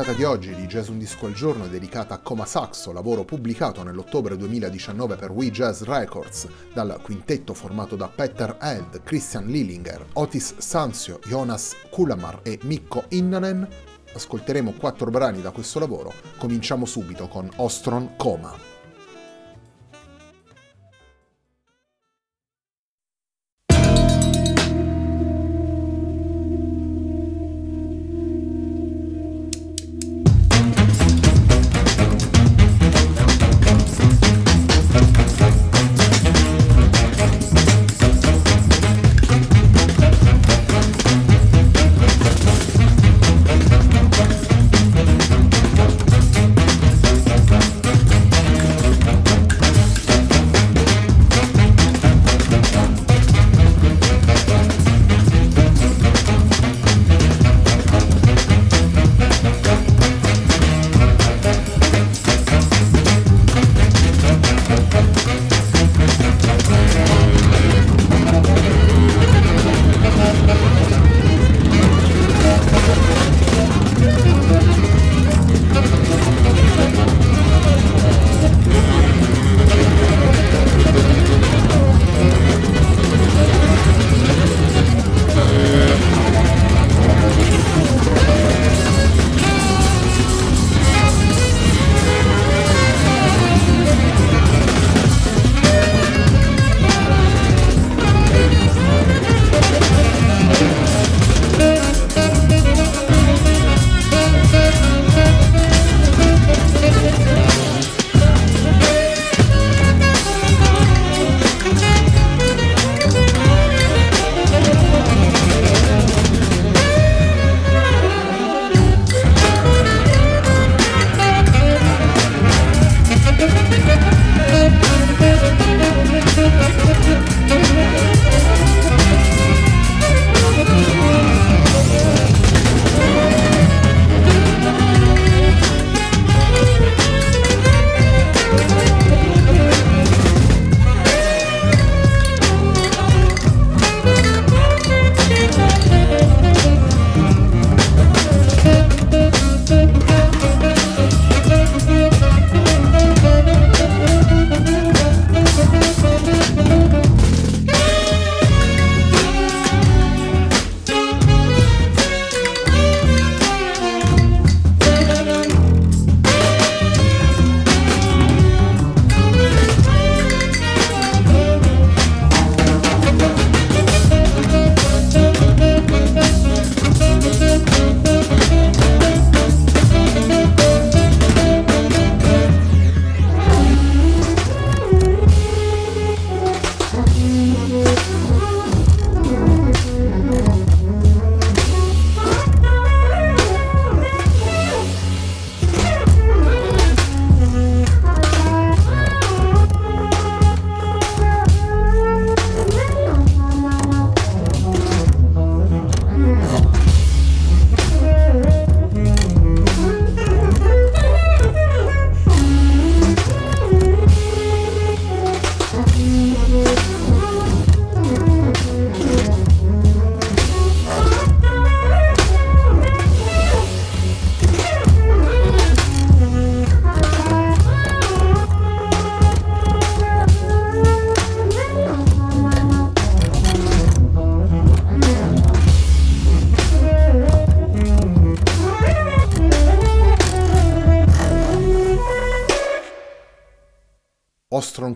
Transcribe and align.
Puntata 0.00 0.16
di 0.16 0.24
oggi 0.24 0.54
di 0.54 0.66
Jazz 0.66 0.88
Un 0.88 0.96
Disco 0.96 1.26
al 1.26 1.34
Giorno 1.34 1.66
è 1.66 1.68
dedicata 1.68 2.14
a 2.14 2.18
Coma 2.20 2.46
Saxo, 2.46 2.90
lavoro 2.90 3.24
pubblicato 3.24 3.82
nell'ottobre 3.82 4.34
2019 4.34 5.16
per 5.16 5.30
We 5.30 5.50
Jazz 5.50 5.82
Records 5.82 6.48
dal 6.72 6.98
quintetto 7.02 7.52
formato 7.52 7.96
da 7.96 8.08
Peter 8.08 8.56
Held, 8.58 9.02
Christian 9.02 9.46
Lillinger, 9.46 10.06
Otis 10.14 10.56
Sanzio, 10.56 11.18
Jonas 11.26 11.76
Kulamar 11.90 12.40
e 12.42 12.58
Mikko 12.62 13.04
Innanen. 13.08 13.68
Ascolteremo 14.14 14.72
quattro 14.72 15.10
brani 15.10 15.42
da 15.42 15.50
questo 15.50 15.78
lavoro. 15.78 16.14
Cominciamo 16.38 16.86
subito 16.86 17.28
con 17.28 17.50
Ostron 17.56 18.16
Coma. 18.16 18.69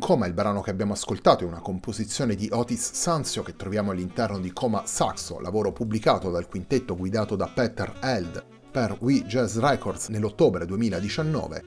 Coma, 0.05 0.27
il 0.27 0.35
brano 0.35 0.61
che 0.61 0.69
abbiamo 0.69 0.93
ascoltato, 0.93 1.45
è 1.45 1.47
una 1.47 1.63
composizione 1.63 2.35
di 2.35 2.47
Otis 2.53 2.93
Sanzio 2.93 3.43
che 3.43 3.57
troviamo 3.57 3.91
all'interno 3.91 4.39
di 4.39 4.53
Coma 4.53 4.83
Saxo, 4.85 5.41
lavoro 5.41 5.73
pubblicato 5.73 6.31
dal 6.31 6.47
quintetto 6.47 6.95
guidato 6.95 7.37
da 7.37 7.47
Peter 7.47 7.91
Held 8.03 8.45
per 8.71 8.99
We 9.01 9.25
Jazz 9.25 9.57
Records 9.57 10.09
nell'ottobre 10.09 10.67
2019. 10.67 11.65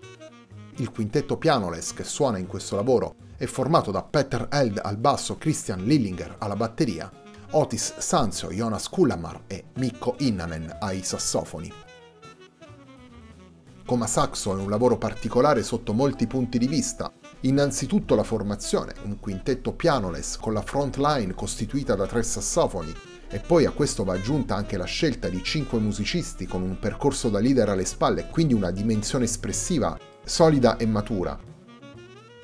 Il 0.76 0.92
quintetto 0.92 1.38
pianoless 1.38 1.94
che 1.94 2.04
suona 2.04 2.38
in 2.38 2.46
questo 2.46 2.76
lavoro 2.76 3.16
è 3.38 3.48
formato 3.48 3.90
da 3.90 4.04
Peter 4.04 4.48
Held 4.52 4.82
al 4.84 4.98
basso, 4.98 5.38
Christian 5.38 5.84
Lillinger 5.84 6.36
alla 6.38 6.56
batteria, 6.56 7.12
Otis 7.54 7.98
Sanzio, 7.98 8.52
Jonas 8.52 8.88
Kullamar 8.88 9.46
e 9.48 9.66
Mikko 9.78 10.14
Innanen 10.20 10.78
ai 10.80 11.02
sassofoni. 11.02 11.74
Coma 13.84 14.06
Saxo 14.06 14.56
è 14.56 14.62
un 14.62 14.70
lavoro 14.70 15.00
particolare 15.00 15.64
sotto 15.64 15.94
molti 15.94 16.28
punti 16.28 16.60
di 16.60 16.68
vista. 16.68 17.12
Innanzitutto 17.42 18.16
la 18.16 18.24
formazione, 18.24 18.94
un 19.04 19.20
quintetto 19.20 19.74
pianoless 19.74 20.38
con 20.38 20.54
la 20.54 20.62
front 20.62 20.98
line 20.98 21.34
costituita 21.34 21.96
da 21.96 22.08
tre 22.08 22.24
sassofoni, 22.24 22.94
e 23.30 23.40
poi 23.40 23.66
a 23.66 23.72
questo 23.72 24.04
va 24.04 24.14
aggiunta 24.14 24.56
anche 24.56 24.78
la 24.78 24.86
scelta 24.86 25.28
di 25.28 25.44
cinque 25.44 25.80
musicisti 25.80 26.46
con 26.46 26.62
un 26.62 26.80
percorso 26.80 27.30
da 27.30 27.40
leader 27.40 27.70
alle 27.70 27.84
spalle 27.84 28.30
quindi 28.30 28.54
una 28.54 28.72
dimensione 28.72 29.26
espressiva 29.26 30.00
solida 30.24 30.78
e 30.78 30.86
matura, 30.86 31.38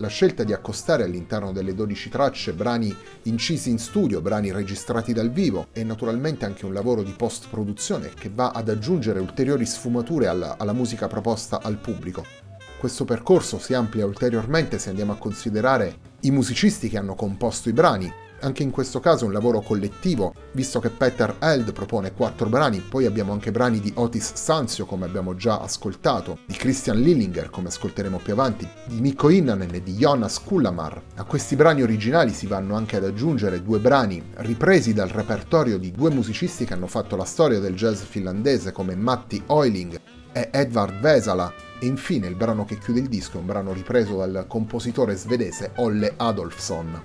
la 0.03 0.09
scelta 0.09 0.43
di 0.43 0.51
accostare 0.51 1.03
all'interno 1.03 1.53
delle 1.53 1.73
12 1.73 2.09
tracce 2.09 2.51
brani 2.51 2.93
incisi 3.23 3.69
in 3.69 3.77
studio, 3.77 4.19
brani 4.21 4.51
registrati 4.51 5.13
dal 5.13 5.31
vivo 5.31 5.67
e 5.71 5.83
naturalmente 5.83 6.43
anche 6.43 6.65
un 6.65 6.73
lavoro 6.73 7.03
di 7.03 7.13
post-produzione 7.15 8.11
che 8.13 8.29
va 8.33 8.49
ad 8.49 8.67
aggiungere 8.67 9.21
ulteriori 9.21 9.65
sfumature 9.65 10.27
alla, 10.27 10.57
alla 10.57 10.73
musica 10.73 11.07
proposta 11.07 11.61
al 11.61 11.77
pubblico. 11.77 12.42
Questo 12.83 13.05
percorso 13.05 13.59
si 13.59 13.73
amplia 13.73 14.05
ulteriormente 14.05 14.77
se 14.77 14.89
andiamo 14.89 15.13
a 15.13 15.17
considerare 15.17 15.95
i 16.23 16.31
musicisti 16.31 16.89
che 16.89 16.97
hanno 16.97 17.15
composto 17.15 17.69
i 17.69 17.71
brani, 17.71 18.11
anche 18.41 18.61
in 18.61 18.71
questo 18.71 18.99
caso 18.99 19.23
un 19.23 19.31
lavoro 19.31 19.61
collettivo, 19.61 20.33
visto 20.51 20.81
che 20.81 20.89
Peter 20.89 21.37
Held 21.39 21.71
propone 21.71 22.11
quattro 22.11 22.49
brani, 22.49 22.81
poi 22.81 23.05
abbiamo 23.05 23.31
anche 23.31 23.51
brani 23.51 23.79
di 23.79 23.93
Otis 23.95 24.33
Sanzio, 24.33 24.85
come 24.85 25.05
abbiamo 25.05 25.33
già 25.33 25.61
ascoltato, 25.61 26.39
di 26.45 26.55
Christian 26.55 26.99
Lillinger, 26.99 27.49
come 27.49 27.69
ascolteremo 27.69 28.17
più 28.17 28.33
avanti, 28.33 28.67
di 28.85 28.99
Mikko 28.99 29.29
Innanen 29.29 29.75
e 29.75 29.81
di 29.81 29.93
Jonas 29.93 30.43
Kullamar. 30.43 31.01
A 31.15 31.23
questi 31.23 31.55
brani 31.55 31.83
originali 31.83 32.33
si 32.33 32.47
vanno 32.47 32.75
anche 32.75 32.97
ad 32.97 33.05
aggiungere 33.05 33.63
due 33.63 33.79
brani 33.79 34.21
ripresi 34.39 34.93
dal 34.93 35.07
repertorio 35.07 35.77
di 35.77 35.91
due 35.91 36.09
musicisti 36.09 36.65
che 36.65 36.73
hanno 36.73 36.87
fatto 36.87 37.15
la 37.15 37.23
storia 37.23 37.59
del 37.59 37.75
jazz 37.75 38.01
finlandese 38.01 38.73
come 38.73 38.93
Matti 38.93 39.41
Oiling 39.45 40.01
e 40.33 40.49
Edvard 40.51 40.99
Vesala, 40.99 41.53
e 41.79 41.85
infine 41.85 42.27
il 42.27 42.35
brano 42.35 42.65
che 42.65 42.77
chiude 42.77 42.99
il 42.99 43.07
disco 43.07 43.37
è 43.37 43.39
un 43.39 43.45
brano 43.45 43.71
ripreso 43.71 44.17
dal 44.17 44.45
compositore 44.47 45.15
svedese 45.15 45.71
Olle 45.75 46.13
Adolfsson. 46.17 47.01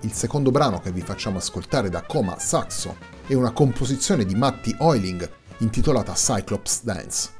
Il 0.00 0.12
secondo 0.12 0.50
brano 0.50 0.80
che 0.80 0.90
vi 0.90 1.02
facciamo 1.02 1.38
ascoltare 1.38 1.90
da 1.90 2.02
Coma 2.02 2.38
Saxo 2.38 2.96
è 3.26 3.34
una 3.34 3.52
composizione 3.52 4.24
di 4.24 4.34
Matti 4.34 4.74
Oiling 4.78 5.28
intitolata 5.58 6.14
Cyclops 6.14 6.82
Dance. 6.82 7.39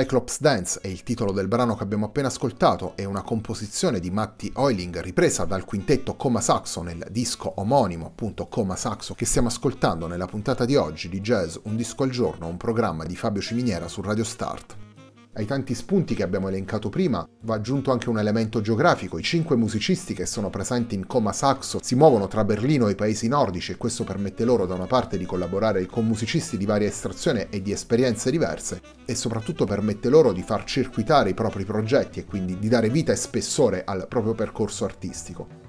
Cyclops 0.00 0.40
Dance 0.40 0.80
è 0.80 0.86
il 0.86 1.02
titolo 1.02 1.30
del 1.30 1.46
brano 1.46 1.76
che 1.76 1.82
abbiamo 1.82 2.06
appena 2.06 2.28
ascoltato, 2.28 2.96
è 2.96 3.04
una 3.04 3.20
composizione 3.20 4.00
di 4.00 4.10
Matti 4.10 4.50
Oiling 4.54 4.98
ripresa 5.00 5.44
dal 5.44 5.66
quintetto 5.66 6.16
Coma 6.16 6.40
Saxo 6.40 6.80
nel 6.80 7.06
disco 7.10 7.52
omonimo 7.56 8.06
appunto 8.06 8.46
Coma 8.46 8.76
Saxo 8.76 9.12
che 9.12 9.26
stiamo 9.26 9.48
ascoltando 9.48 10.06
nella 10.06 10.24
puntata 10.24 10.64
di 10.64 10.74
oggi 10.74 11.10
di 11.10 11.20
Jazz 11.20 11.56
Un 11.64 11.76
disco 11.76 12.04
al 12.04 12.10
giorno, 12.10 12.46
un 12.46 12.56
programma 12.56 13.04
di 13.04 13.14
Fabio 13.14 13.42
Ciminiera 13.42 13.88
su 13.88 14.00
Radio 14.00 14.24
Start. 14.24 14.89
Ai 15.32 15.46
tanti 15.46 15.74
spunti 15.74 16.16
che 16.16 16.24
abbiamo 16.24 16.48
elencato 16.48 16.88
prima 16.88 17.24
va 17.42 17.54
aggiunto 17.54 17.92
anche 17.92 18.08
un 18.08 18.18
elemento 18.18 18.60
geografico. 18.60 19.16
I 19.16 19.22
cinque 19.22 19.54
musicisti 19.54 20.12
che 20.12 20.26
sono 20.26 20.50
presenti 20.50 20.96
in 20.96 21.06
Coma 21.06 21.32
Saxo 21.32 21.78
si 21.80 21.94
muovono 21.94 22.26
tra 22.26 22.42
Berlino 22.42 22.88
e 22.88 22.92
i 22.92 22.96
paesi 22.96 23.28
nordici 23.28 23.70
e 23.70 23.76
questo 23.76 24.02
permette 24.02 24.44
loro 24.44 24.66
da 24.66 24.74
una 24.74 24.86
parte 24.86 25.16
di 25.16 25.24
collaborare 25.24 25.86
con 25.86 26.04
musicisti 26.04 26.56
di 26.56 26.66
varia 26.66 26.88
estrazione 26.88 27.48
e 27.48 27.62
di 27.62 27.70
esperienze 27.70 28.32
diverse 28.32 28.80
e 29.04 29.14
soprattutto 29.14 29.66
permette 29.66 30.08
loro 30.08 30.32
di 30.32 30.42
far 30.42 30.64
circuitare 30.64 31.30
i 31.30 31.34
propri 31.34 31.64
progetti 31.64 32.18
e 32.18 32.24
quindi 32.24 32.58
di 32.58 32.68
dare 32.68 32.90
vita 32.90 33.12
e 33.12 33.16
spessore 33.16 33.84
al 33.84 34.08
proprio 34.08 34.34
percorso 34.34 34.84
artistico. 34.84 35.59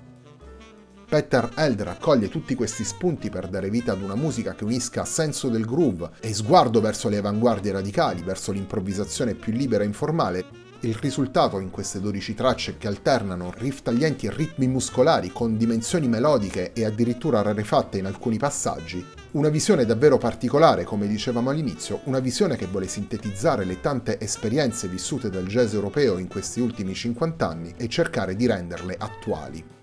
Peter 1.12 1.52
Held 1.56 1.82
raccoglie 1.82 2.30
tutti 2.30 2.56
questi 2.56 2.86
spunti 2.86 3.30
per 3.30 3.50
dare 3.50 3.70
vita 3.70 3.92
ad 3.92 4.02
una 4.02 4.16
musica 4.16 4.56
che 4.56 4.64
unisca 4.64 5.04
senso 5.04 5.50
del 5.50 5.66
groove 5.66 6.12
e 6.22 6.34
sguardo 6.34 6.80
verso 6.80 7.10
le 7.10 7.18
avanguardie 7.18 7.74
radicali, 7.74 8.22
verso 8.22 8.54
l'improvvisazione 8.54 9.34
più 9.34 9.52
libera 9.52 9.84
e 9.84 9.88
informale. 9.88 10.46
Il 10.80 10.96
risultato 10.96 11.60
in 11.60 11.70
queste 11.70 12.00
12 12.00 12.34
tracce 12.34 12.78
che 12.78 12.88
alternano 12.88 13.52
riff 13.58 13.82
taglienti 13.82 14.26
e 14.26 14.34
ritmi 14.34 14.68
muscolari 14.68 15.34
con 15.34 15.58
dimensioni 15.58 16.08
melodiche 16.08 16.72
e 16.72 16.86
addirittura 16.86 17.42
rarefatte 17.42 17.98
in 17.98 18.06
alcuni 18.06 18.38
passaggi, 18.38 19.06
una 19.32 19.50
visione 19.50 19.84
davvero 19.84 20.18
particolare, 20.18 20.86
come 20.86 21.08
dicevamo 21.08 21.50
all'inizio, 21.50 22.00
una 22.06 22.20
visione 22.20 22.56
che 22.56 22.68
vuole 22.68 22.88
sintetizzare 22.88 23.66
le 23.66 23.82
tante 23.82 24.18
esperienze 24.18 24.88
vissute 24.88 25.30
dal 25.30 25.46
jazz 25.46 25.74
europeo 25.74 26.18
in 26.20 26.30
questi 26.30 26.62
ultimi 26.62 26.94
50 26.94 27.46
anni 27.46 27.74
e 27.76 27.90
cercare 27.90 28.34
di 28.38 28.48
renderle 28.48 28.96
attuali. 28.98 29.80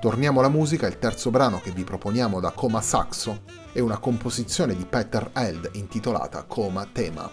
Torniamo 0.00 0.38
alla 0.38 0.48
musica, 0.48 0.86
il 0.86 1.00
terzo 1.00 1.30
brano 1.30 1.58
che 1.60 1.72
vi 1.72 1.82
proponiamo 1.82 2.38
da 2.38 2.52
Coma 2.52 2.80
Saxo 2.80 3.42
è 3.72 3.80
una 3.80 3.98
composizione 3.98 4.76
di 4.76 4.86
Peter 4.86 5.30
Held 5.34 5.70
intitolata 5.72 6.44
Coma 6.44 6.86
Tema. 6.92 7.28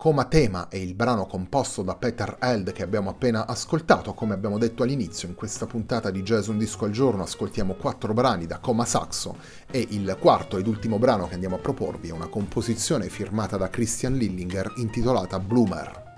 Coma 0.00 0.24
Tema 0.24 0.68
è 0.70 0.76
il 0.76 0.94
brano 0.94 1.26
composto 1.26 1.82
da 1.82 1.94
Peter 1.94 2.38
Held 2.40 2.72
che 2.72 2.82
abbiamo 2.82 3.10
appena 3.10 3.46
ascoltato. 3.46 4.14
Come 4.14 4.32
abbiamo 4.32 4.56
detto 4.56 4.82
all'inizio, 4.82 5.28
in 5.28 5.34
questa 5.34 5.66
puntata 5.66 6.10
di 6.10 6.22
Jazz 6.22 6.46
Un 6.46 6.56
Disco 6.56 6.86
al 6.86 6.90
Giorno 6.90 7.22
ascoltiamo 7.22 7.74
quattro 7.74 8.14
brani 8.14 8.46
da 8.46 8.60
Coma 8.60 8.86
Saxo 8.86 9.36
e 9.70 9.86
il 9.90 10.16
quarto 10.18 10.56
ed 10.56 10.66
ultimo 10.66 10.98
brano 10.98 11.28
che 11.28 11.34
andiamo 11.34 11.56
a 11.56 11.58
proporvi 11.58 12.08
è 12.08 12.12
una 12.12 12.28
composizione 12.28 13.10
firmata 13.10 13.58
da 13.58 13.68
Christian 13.68 14.14
Lillinger 14.14 14.72
intitolata 14.76 15.38
Bloomer. 15.38 16.08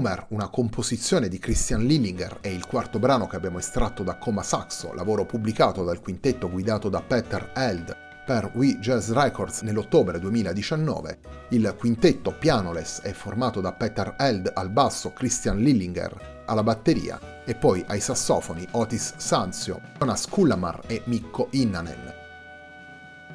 Bloomer, 0.00 0.26
una 0.30 0.48
composizione 0.48 1.28
di 1.28 1.38
Christian 1.38 1.84
Lillinger, 1.84 2.38
è 2.40 2.48
il 2.48 2.66
quarto 2.66 2.98
brano 2.98 3.26
che 3.26 3.36
abbiamo 3.36 3.58
estratto 3.58 4.02
da 4.02 4.16
Coma 4.16 4.42
Saxo, 4.42 4.94
lavoro 4.94 5.26
pubblicato 5.26 5.84
dal 5.84 6.00
quintetto 6.00 6.48
guidato 6.48 6.88
da 6.88 7.02
Peter 7.02 7.50
Held 7.54 7.94
per 8.24 8.50
We 8.54 8.78
Jazz 8.78 9.10
Records 9.10 9.60
nell'ottobre 9.60 10.18
2019. 10.18 11.18
Il 11.50 11.74
quintetto 11.78 12.32
pianoless 12.32 13.02
è 13.02 13.12
formato 13.12 13.60
da 13.60 13.74
Peter 13.74 14.14
Held 14.16 14.50
al 14.54 14.70
basso, 14.70 15.12
Christian 15.12 15.58
Lillinger 15.58 16.44
alla 16.46 16.62
batteria 16.62 17.44
e 17.44 17.54
poi 17.54 17.84
ai 17.86 18.00
sassofoni 18.00 18.66
Otis 18.70 19.16
Sanzio, 19.18 19.82
Jonas 19.98 20.26
Kullamar 20.26 20.80
e 20.86 21.02
Mikko 21.04 21.48
Innanen. 21.50 22.14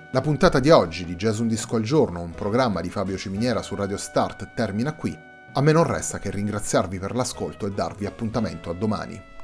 La 0.10 0.22
puntata 0.22 0.60
di 0.60 0.72
oggi 0.72 1.06
di 1.06 1.16
Jazz 1.16 1.38
Un 1.38 1.48
Disco 1.48 1.76
al 1.76 1.84
Giorno, 1.84 2.22
un 2.22 2.32
programma 2.32 2.82
di 2.82 2.90
Fabio 2.90 3.18
Ciminiera 3.18 3.62
su 3.62 3.76
Radio 3.76 3.98
Start, 3.98 4.54
termina 4.56 4.96
qui. 4.96 5.34
A 5.58 5.62
me 5.62 5.72
non 5.72 5.86
resta 5.86 6.20
che 6.20 6.32
ringraziarvi 6.32 7.00
per 7.00 7.16
l'ascolto 7.16 7.66
e 7.66 7.72
darvi 7.72 8.06
appuntamento 8.06 8.70
a 8.70 8.74
domani. 8.74 9.35